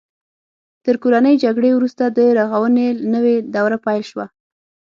تر 0.85 0.95
کورنۍ 1.03 1.35
جګړې 1.43 1.71
وروسته 1.73 2.03
د 2.17 2.19
رغونې 2.39 2.87
نوې 3.13 3.35
دوره 3.55 3.77
پیل 3.85 4.03
شوه. 4.09 4.25